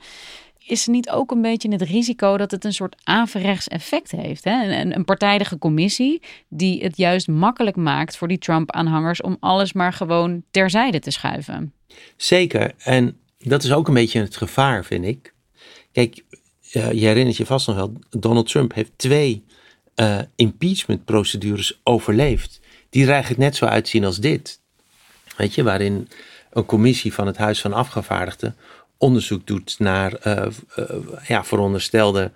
Is 0.57 0.86
er 0.86 0.91
niet 0.91 1.09
ook 1.09 1.31
een 1.31 1.41
beetje 1.41 1.71
het 1.71 1.81
risico 1.81 2.38
dat 2.38 2.51
het 2.51 2.65
een 2.65 2.74
soort 2.74 2.95
averechts 3.03 3.67
effect 3.67 4.12
heeft? 4.12 4.43
Hè? 4.43 4.81
Een, 4.81 5.05
partijdige 5.05 5.57
commissie 5.57 6.21
die 6.48 6.83
het 6.83 6.98
juist 6.98 7.27
makkelijk 7.27 7.75
maakt 7.75 8.17
voor 8.17 8.27
die 8.27 8.38
Trump-aanhangers 8.38 9.21
om 9.21 9.38
alles 9.39 9.74
maar 9.74 9.93
gewoon 9.93 10.43
terzijde 10.51 11.00
te 11.00 11.12
schuiven. 11.12 11.74
Zeker. 12.17 12.74
En 12.77 13.17
dat 13.38 13.63
is 13.63 13.71
ook 13.71 13.88
een 13.88 13.93
beetje 13.93 14.19
het 14.19 14.38
gevaar, 14.38 14.86
vind 14.86 15.05
ik. 15.05 15.33
Kijk, 15.91 16.24
je 16.71 16.79
herinnert 16.91 17.38
je 17.38 17.45
vast 17.45 17.67
nog 17.67 17.75
wel, 17.75 17.93
Donald 18.09 18.48
Trump 18.48 18.74
heeft 18.74 18.91
twee 18.95 19.43
uh, 20.00 20.20
impeachment-procedures 20.36 21.79
overleeft, 21.84 22.60
die 22.89 23.08
eigenlijk 23.08 23.39
net 23.39 23.56
zo 23.56 23.65
uitzien 23.65 24.06
als 24.06 24.20
dit. 24.20 24.60
Weet 25.38 25.56
je, 25.56 25.63
waarin 25.63 26.08
een 26.51 26.65
commissie 26.65 27.13
van 27.13 27.27
het 27.27 27.38
Huis 27.38 27.62
van 27.62 27.74
Afgevaardigden 27.74 28.56
onderzoek 28.98 29.48
doet 29.48 29.75
naar 29.79 30.27
uh, 30.27 30.46
uh, 30.77 30.86
ja, 31.27 31.44
veronderstelde 31.44 32.32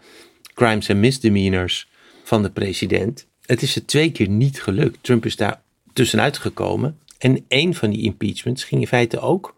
crimes 0.54 0.88
en 0.88 1.00
misdemeanors 1.00 1.88
van 2.24 2.44
de 2.44 2.50
president. 2.50 3.28
Het 3.46 3.62
is 3.62 3.76
er 3.76 3.86
twee 3.86 4.12
keer 4.12 4.30
niet 4.30 4.62
gelukt. 4.62 4.98
Trump 5.02 5.26
is 5.26 5.36
daar 5.36 5.62
tussenuit 5.94 6.38
gekomen. 6.38 7.00
En 7.18 7.46
een 7.48 7.76
van 7.76 7.90
die 7.90 8.02
impeachments 8.02 8.64
ging 8.64 8.82
in 8.82 8.88
feite 8.88 9.20
ook 9.20 9.56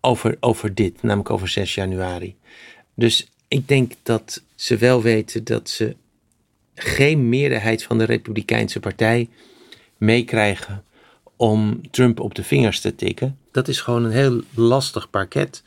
over, 0.00 0.36
over 0.40 0.74
dit, 0.74 1.02
namelijk 1.02 1.30
over 1.30 1.48
6 1.48 1.74
januari. 1.74 2.36
Dus 2.94 3.28
ik 3.48 3.68
denk 3.68 3.92
dat 4.02 4.42
ze 4.54 4.76
wel 4.76 5.02
weten 5.02 5.44
dat 5.44 5.70
ze 5.70 5.96
geen 6.74 7.28
meerderheid 7.28 7.82
van 7.82 7.98
de 7.98 8.04
Republikeinse 8.04 8.80
Partij 8.80 9.28
meekrijgen 9.96 10.84
om 11.36 11.80
Trump 11.90 12.20
op 12.20 12.34
de 12.34 12.44
vingers 12.44 12.80
te 12.80 12.94
tikken. 12.94 13.38
Dat 13.50 13.68
is 13.68 13.80
gewoon 13.80 14.04
een 14.04 14.10
heel 14.10 14.40
lastig 14.54 15.10
parket. 15.10 15.62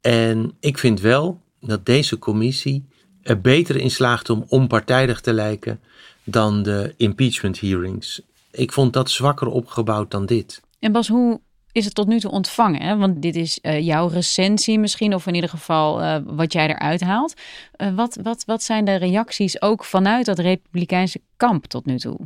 En 0.00 0.52
ik 0.60 0.78
vind 0.78 1.00
wel 1.00 1.40
dat 1.60 1.86
deze 1.86 2.18
commissie 2.18 2.84
er 3.22 3.40
beter 3.40 3.76
in 3.76 3.90
slaagt 3.90 4.30
om 4.30 4.44
onpartijdig 4.48 5.20
te 5.20 5.32
lijken 5.32 5.80
dan 6.24 6.62
de 6.62 6.94
impeachment 6.96 7.60
hearings. 7.60 8.22
Ik 8.50 8.72
vond 8.72 8.92
dat 8.92 9.10
zwakker 9.10 9.48
opgebouwd 9.48 10.10
dan 10.10 10.26
dit. 10.26 10.60
En 10.78 10.92
Bas, 10.92 11.08
hoe 11.08 11.40
is 11.74 11.84
het 11.84 11.94
tot 11.94 12.06
nu 12.06 12.20
toe 12.20 12.30
ontvangen? 12.30 12.82
Hè? 12.82 12.96
Want 12.96 13.22
dit 13.22 13.36
is 13.36 13.58
uh, 13.62 13.80
jouw 13.80 14.08
recensie 14.08 14.78
misschien, 14.78 15.14
of 15.14 15.26
in 15.26 15.34
ieder 15.34 15.50
geval 15.50 16.02
uh, 16.02 16.16
wat 16.24 16.52
jij 16.52 16.68
eruit 16.68 17.00
haalt. 17.00 17.34
Uh, 17.76 17.94
wat, 17.94 18.18
wat, 18.22 18.44
wat 18.46 18.62
zijn 18.62 18.84
de 18.84 18.94
reacties 18.94 19.62
ook 19.62 19.84
vanuit 19.84 20.26
dat 20.26 20.38
republikeinse 20.38 21.20
kamp 21.36 21.66
tot 21.66 21.86
nu 21.86 21.98
toe? 21.98 22.18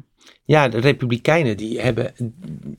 Ja, 0.45 0.69
de 0.69 0.79
republikeinen 0.79 1.57
die, 1.57 1.81
hebben, 1.81 2.15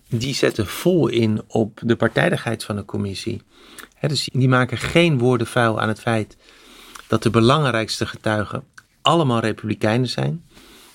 die 0.10 0.34
zetten 0.34 0.68
vol 0.68 1.08
in 1.08 1.42
op 1.48 1.82
de 1.84 1.96
partijdigheid 1.96 2.64
van 2.64 2.76
de 2.76 2.86
commissie. 2.86 3.42
Hè, 3.96 4.08
dus 4.08 4.30
die 4.34 4.50
maken 4.50 4.78
geen 4.78 5.18
woorden 5.18 5.48
vuil 5.48 5.82
aan 5.82 5.88
het 5.88 6.00
feit 6.00 6.38
dat 7.08 7.24
de 7.24 7.30
belangrijkste 7.30 8.06
getuigen 8.06 8.64
allemaal 9.02 9.40
republikeinen 9.40 10.10
zijn. 10.10 10.46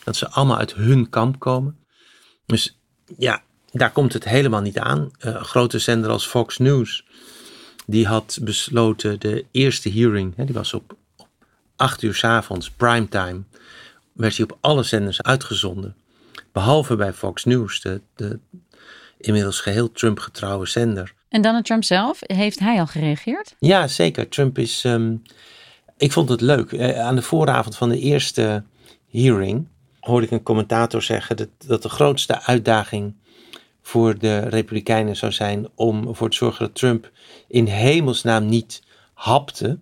Dat 0.05 0.17
ze 0.17 0.31
allemaal 0.31 0.59
uit 0.59 0.75
hun 0.75 1.09
kamp 1.09 1.39
komen. 1.39 1.79
Dus 2.47 2.79
ja, 3.19 3.43
daar 3.75 3.93
komt 3.93 4.13
het 4.13 4.25
helemaal 4.25 4.61
niet 4.61 4.79
aan. 4.79 5.01
Uh, 5.01 5.35
een 5.35 5.45
grote 5.45 5.79
zender 5.79 6.11
als 6.11 6.27
Fox 6.27 6.59
News 6.59 7.05
die 7.87 8.07
had 8.07 8.39
besloten 8.43 9.21
de 9.21 9.45
eerste 9.51 9.91
hearing, 9.91 10.35
die 10.37 10.55
was 10.55 10.75
op, 10.75 10.97
op 11.17 11.29
8 11.77 12.03
uur 12.03 12.15
s 12.15 12.25
avonds, 12.25 12.71
primetime, 12.71 13.43
werd 14.13 14.37
hij 14.37 14.45
op 14.45 14.59
alle 14.61 14.83
zenders 14.83 15.23
uitgezonden. 15.23 15.97
Behalve 16.53 16.97
bij 16.97 17.13
Fox 17.13 17.45
News, 17.45 17.81
de, 17.81 18.01
de 18.15 18.39
inmiddels 19.19 19.61
geheel 19.61 19.93
Trump-getrouwe 19.93 20.67
zender. 20.67 21.15
En 21.29 21.43
Donald 21.43 21.65
Trump 21.65 21.85
zelf, 21.85 22.19
heeft 22.21 22.59
hij 22.59 22.79
al 22.79 22.87
gereageerd? 22.87 23.55
Ja, 23.59 23.87
zeker. 23.87 24.29
Trump 24.29 24.59
is. 24.59 24.85
Ehm, 24.85 25.15
ik 25.97 26.13
vond 26.13 26.29
het 26.29 26.41
leuk. 26.41 26.73
Eh, 26.73 27.01
aan 27.01 27.15
de 27.15 27.23
vooravond 27.23 27.77
van 27.77 27.89
de 27.89 27.99
eerste 27.99 28.63
hearing 29.11 29.67
hoorde 30.01 30.27
ik 30.27 30.33
een 30.33 30.43
commentator 30.43 31.03
zeggen 31.03 31.37
dat, 31.37 31.49
dat 31.67 31.83
de 31.83 31.89
grootste 31.89 32.43
uitdaging 32.43 33.15
voor 33.87 34.19
de 34.19 34.39
Republikeinen 34.39 35.17
zou 35.17 35.33
zijn 35.33 35.69
om 35.75 36.09
ervoor 36.09 36.31
te 36.31 36.37
zorgen 36.37 36.67
dat 36.67 36.75
Trump 36.75 37.11
in 37.49 37.67
hemelsnaam 37.67 38.47
niet 38.47 38.83
hapte 39.13 39.79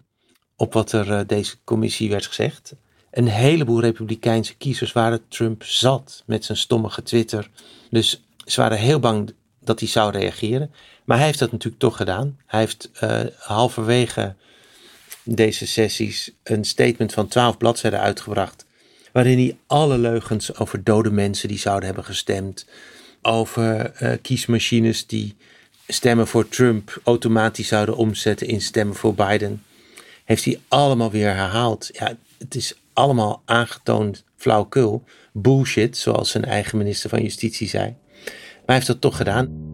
op 0.57 0.73
wat 0.73 0.93
er 0.93 1.09
uh, 1.09 1.21
deze 1.27 1.57
commissie 1.65 2.11
werd 2.11 2.27
gezegd. 2.27 2.75
Een 3.11 3.27
heleboel 3.29 3.81
Republikeinse 3.81 4.57
kiezers 4.57 4.93
waren 4.93 5.29
Trump 5.29 5.63
zat 5.63 6.23
met 6.27 6.45
zijn 6.45 6.59
stommige 6.59 7.03
Twitter. 7.03 7.51
Dus 7.91 8.23
ze 8.45 8.61
waren 8.61 8.79
heel 8.79 8.99
bang 9.01 9.35
dat 9.61 9.81
hij 9.81 9.89
zou 9.89 10.11
reageren. 10.11 10.71
Maar 11.05 11.17
hij 11.17 11.27
heeft 11.27 11.39
dat 11.39 11.53
natuurlijk 11.53 11.83
toch 11.83 11.97
gedaan. 11.97 12.39
Hij 12.47 12.61
heeft 12.61 12.91
uh, 13.03 13.21
halverwege 13.39 14.35
deze 15.25 15.67
sessies 15.67 16.31
een 16.43 16.65
statement 16.65 17.13
van 17.13 17.29
twaalf 17.29 17.57
bladzijden 17.57 18.01
uitgebracht. 18.01 18.67
Waarin 19.13 19.39
hij 19.39 19.57
alle 19.67 19.99
leugens 19.99 20.59
over 20.59 20.85
dode 20.85 21.11
mensen 21.11 21.49
die 21.49 21.59
zouden 21.59 21.85
hebben 21.85 22.05
gestemd. 22.05 22.67
Over 23.23 23.93
uh, 24.03 24.13
kiesmachines 24.23 25.07
die 25.07 25.35
stemmen 25.87 26.27
voor 26.27 26.49
Trump 26.49 27.01
automatisch 27.05 27.69
zouden 27.69 27.97
omzetten 27.97 28.47
in 28.47 28.61
stemmen 28.61 28.97
voor 28.97 29.15
Biden. 29.15 29.63
Heeft 30.25 30.45
hij 30.45 30.61
allemaal 30.69 31.11
weer 31.11 31.35
herhaald. 31.35 31.89
Ja, 31.93 32.17
het 32.39 32.55
is 32.55 32.75
allemaal 32.93 33.43
aangetoond 33.45 34.25
flauwkul. 34.37 35.03
Bullshit, 35.33 35.97
zoals 35.97 36.31
zijn 36.31 36.45
eigen 36.45 36.79
minister 36.79 37.11
van 37.11 37.23
Justitie 37.23 37.69
zei. 37.69 37.85
Maar 37.85 38.63
hij 38.67 38.75
heeft 38.75 38.87
dat 38.87 39.01
toch 39.01 39.17
gedaan. 39.17 39.71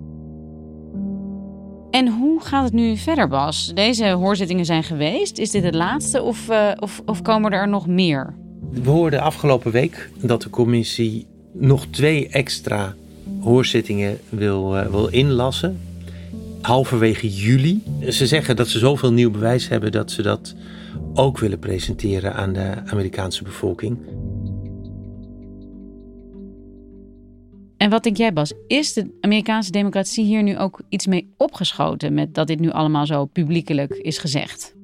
En 1.91 2.09
hoe 2.09 2.41
gaat 2.41 2.65
het 2.65 2.73
nu 2.73 2.97
verder, 2.97 3.29
Bas? 3.29 3.73
Deze 3.75 4.09
hoorzittingen 4.09 4.65
zijn 4.65 4.85
geweest. 4.85 5.39
Is 5.39 5.51
dit 5.51 5.63
het 5.63 5.75
laatste 5.75 6.23
of, 6.23 6.49
uh, 6.49 6.71
of, 6.79 7.03
of 7.05 7.23
komen 7.23 7.53
er 7.53 7.69
nog 7.69 7.87
meer? 7.87 8.35
We 8.71 8.91
hoorden 8.91 9.21
afgelopen 9.21 9.73
week 9.73 10.11
dat 10.21 10.43
de 10.43 10.51
commissie 10.51 11.27
nog 11.53 11.87
twee 11.91 12.29
extra 12.29 12.95
hoorzittingen 13.41 14.19
wil, 14.29 14.77
uh, 14.77 14.87
wil 14.87 15.07
inlassen. 15.07 15.81
Halverwege 16.61 17.29
juli. 17.29 17.83
Ze 18.09 18.27
zeggen 18.27 18.57
dat 18.57 18.69
ze 18.69 18.79
zoveel 18.79 19.13
nieuw 19.13 19.31
bewijs 19.31 19.69
hebben 19.69 19.93
dat 19.93 20.11
ze 20.11 20.23
dat 20.23 20.55
ook 21.15 21.39
willen 21.39 21.59
presenteren 21.59 22.35
aan 22.35 22.53
de 22.53 22.75
Amerikaanse 22.87 23.43
bevolking. 23.43 23.99
En 27.77 27.91
wat 27.91 28.03
denk 28.03 28.17
jij, 28.17 28.33
Bas? 28.33 28.53
Is 28.67 28.93
de 28.93 29.17
Amerikaanse 29.21 29.71
democratie 29.71 30.25
hier 30.25 30.43
nu 30.43 30.59
ook 30.59 30.81
iets 30.89 31.07
mee 31.07 31.35
opgeschoten 31.37 32.15
met 32.15 32.35
dat 32.35 32.47
dit 32.47 32.61
nu 32.61 32.71
allemaal 32.71 33.07
zo 33.07 33.25
publiekelijk 33.25 33.95
is 33.95 34.19
gezegd? 34.19 34.75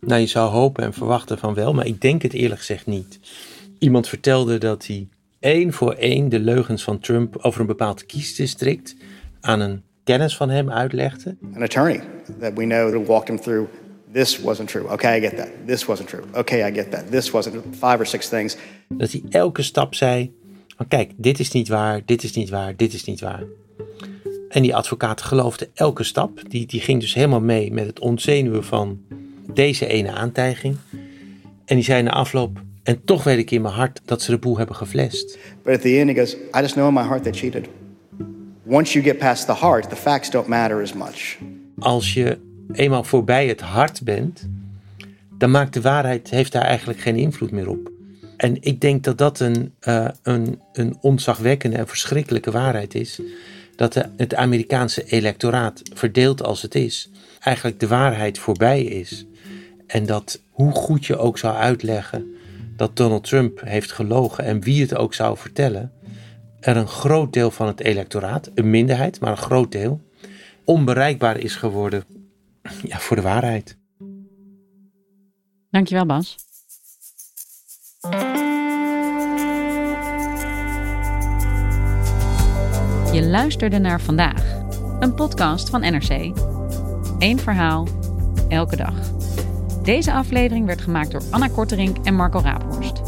Nou, 0.00 0.20
je 0.20 0.26
zou 0.26 0.50
hopen 0.50 0.84
en 0.84 0.92
verwachten 0.92 1.38
van 1.38 1.54
wel, 1.54 1.74
maar 1.74 1.86
ik 1.86 2.00
denk 2.00 2.22
het 2.22 2.32
eerlijk 2.32 2.60
gezegd 2.60 2.86
niet. 2.86 3.20
Iemand 3.78 4.08
vertelde 4.08 4.58
dat 4.58 4.86
hij 4.86 5.08
één 5.40 5.72
voor 5.72 5.92
één 5.92 6.28
de 6.28 6.38
leugens 6.38 6.82
van 6.82 6.98
Trump 6.98 7.36
over 7.36 7.60
een 7.60 7.66
bepaald 7.66 8.06
kiesdistrict 8.06 8.96
aan 9.40 9.60
een 9.60 9.82
kennis 10.04 10.36
van 10.36 10.50
hem 10.50 10.70
uitlegde. 10.70 11.36
An 11.54 11.62
attorney 11.62 12.00
that 12.40 12.52
we 12.54 12.64
know 12.64 12.92
that 12.92 13.06
walked 13.06 13.28
him 13.28 13.40
through 13.40 13.68
this 14.12 14.40
wasn't 14.40 14.68
true. 14.68 14.92
Okay, 14.92 15.18
I 15.18 15.20
get 15.20 15.36
that. 15.36 15.48
This 15.66 15.84
wasn't 15.84 16.08
true. 16.08 16.24
Okay, 16.32 16.70
I 16.70 16.74
get 16.74 16.90
that. 16.90 17.10
This 17.10 17.30
wasn't 17.30 17.56
five 17.70 17.98
or 17.98 18.06
six 18.06 18.28
things. 18.28 18.56
Dat 18.88 19.12
hij 19.12 19.22
elke 19.30 19.62
stap 19.62 19.94
zei: 19.94 20.32
van 20.76 20.88
kijk, 20.88 21.12
dit 21.16 21.38
is 21.38 21.50
niet 21.50 21.68
waar, 21.68 22.02
dit 22.04 22.22
is 22.22 22.32
niet 22.32 22.48
waar, 22.48 22.76
dit 22.76 22.92
is 22.92 23.04
niet 23.04 23.20
waar. 23.20 23.42
En 24.48 24.62
die 24.62 24.76
advocaat 24.76 25.22
geloofde 25.22 25.68
elke 25.74 26.02
stap. 26.02 26.40
Die, 26.48 26.66
die 26.66 26.80
ging 26.80 27.00
dus 27.00 27.14
helemaal 27.14 27.40
mee 27.40 27.72
met 27.72 27.86
het 27.86 27.98
ontzenuwen 27.98 28.64
van 28.64 29.00
deze 29.52 29.86
ene 29.86 30.10
aantijging. 30.10 30.76
En 31.64 31.74
die 31.74 31.84
zei 31.84 32.02
na 32.02 32.10
afloop, 32.10 32.62
en 32.88 33.04
toch 33.04 33.24
weet 33.24 33.38
ik 33.38 33.50
in 33.50 33.62
mijn 33.62 33.74
hart 33.74 34.00
dat 34.04 34.22
ze 34.22 34.30
de 34.30 34.38
boel 34.38 34.58
hebben 34.58 34.76
geflest. 34.76 35.38
But 35.62 35.74
at 35.74 35.80
the 35.80 35.98
end 35.98 36.10
he 36.10 36.16
goes, 36.16 36.34
I 36.34 36.60
just 36.60 36.72
know 36.72 36.88
in 36.88 36.94
my 36.94 37.02
heart 37.02 37.22
they 37.22 37.32
cheated. 37.32 37.68
Once 38.66 38.92
you 38.92 39.04
get 39.04 39.18
past 39.18 39.46
the 39.46 39.54
heart, 39.54 39.88
the 39.88 39.96
facts 39.96 40.30
don't 40.30 40.46
matter 40.46 40.82
as 40.82 40.92
much. 40.92 41.36
Als 41.78 42.14
je 42.14 42.38
eenmaal 42.72 43.04
voorbij 43.04 43.46
het 43.48 43.60
hart 43.60 44.04
bent, 44.04 44.48
dan 45.38 45.50
maakt 45.50 45.72
de 45.72 45.80
waarheid, 45.80 46.30
heeft 46.30 46.52
daar 46.52 46.62
eigenlijk 46.62 47.00
geen 47.00 47.16
invloed 47.16 47.50
meer 47.50 47.68
op. 47.68 47.90
En 48.36 48.56
ik 48.60 48.80
denk 48.80 49.04
dat 49.04 49.18
dat 49.18 49.40
een, 49.40 49.72
uh, 49.88 50.08
een, 50.22 50.60
een 50.72 50.96
ontzagwekkende 51.00 51.76
en 51.76 51.88
verschrikkelijke 51.88 52.50
waarheid 52.50 52.94
is. 52.94 53.20
Dat 53.76 53.92
de, 53.92 54.08
het 54.16 54.34
Amerikaanse 54.34 55.04
electoraat, 55.04 55.82
verdeeld 55.94 56.42
als 56.42 56.62
het 56.62 56.74
is, 56.74 57.10
eigenlijk 57.40 57.80
de 57.80 57.88
waarheid 57.88 58.38
voorbij 58.38 58.82
is. 58.82 59.26
En 59.86 60.06
dat 60.06 60.40
hoe 60.50 60.72
goed 60.72 61.06
je 61.06 61.16
ook 61.16 61.38
zou 61.38 61.56
uitleggen 61.56 62.36
dat 62.78 62.96
Donald 62.96 63.24
Trump 63.24 63.60
heeft 63.64 63.92
gelogen 63.92 64.44
en 64.44 64.60
wie 64.60 64.80
het 64.80 64.94
ook 64.94 65.14
zou 65.14 65.36
vertellen, 65.36 65.92
er 66.60 66.76
een 66.76 66.88
groot 66.88 67.32
deel 67.32 67.50
van 67.50 67.66
het 67.66 67.80
electoraat, 67.80 68.50
een 68.54 68.70
minderheid, 68.70 69.20
maar 69.20 69.30
een 69.30 69.36
groot 69.36 69.72
deel, 69.72 70.00
onbereikbaar 70.64 71.38
is 71.38 71.56
geworden 71.56 72.04
ja, 72.82 72.98
voor 72.98 73.16
de 73.16 73.22
waarheid. 73.22 73.76
Dankjewel, 75.70 76.06
Bas. 76.06 76.36
Je 83.12 83.26
luisterde 83.26 83.78
naar 83.78 84.00
vandaag, 84.00 84.60
een 85.00 85.14
podcast 85.14 85.70
van 85.70 85.80
NRC. 85.80 86.10
Eén 87.18 87.38
verhaal, 87.38 87.88
elke 88.48 88.76
dag. 88.76 89.17
Deze 89.88 90.12
aflevering 90.12 90.66
werd 90.66 90.80
gemaakt 90.80 91.10
door 91.10 91.22
Anna 91.30 91.48
Korterink 91.48 91.96
en 92.04 92.14
Marco 92.14 92.40
Raaphorst. 92.40 93.02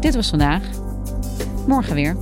Dit 0.00 0.14
was 0.14 0.28
vandaag. 0.28 0.62
Morgen 1.66 1.94
weer. 1.94 2.16